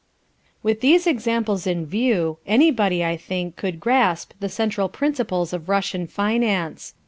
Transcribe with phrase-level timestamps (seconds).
[0.63, 6.07] With these examples in view, anybody, I think, could grasp the central principles of Russian
[6.07, 6.95] finance.